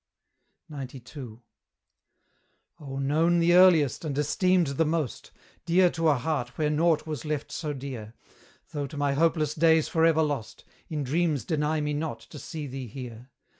[0.75, 1.37] XCII.
[2.79, 5.31] Oh, known the earliest, and esteemed the most!
[5.67, 8.15] Dear to a heart where nought was left so dear!
[8.71, 12.65] Though to my hopeless days for ever lost, In dreams deny me not to see
[12.65, 13.29] thee here!